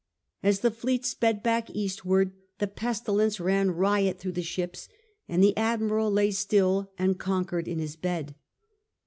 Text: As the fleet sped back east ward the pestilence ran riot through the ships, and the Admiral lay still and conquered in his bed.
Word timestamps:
As 0.41 0.61
the 0.61 0.71
fleet 0.71 1.05
sped 1.05 1.43
back 1.43 1.69
east 1.69 2.03
ward 2.03 2.31
the 2.57 2.65
pestilence 2.65 3.39
ran 3.39 3.69
riot 3.69 4.17
through 4.17 4.31
the 4.31 4.41
ships, 4.41 4.89
and 5.29 5.43
the 5.43 5.55
Admiral 5.55 6.09
lay 6.09 6.31
still 6.31 6.89
and 6.97 7.19
conquered 7.19 7.67
in 7.67 7.77
his 7.77 7.95
bed. 7.97 8.33